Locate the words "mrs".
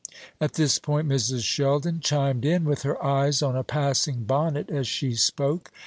1.07-1.43